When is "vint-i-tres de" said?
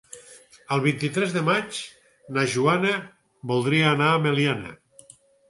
0.85-1.43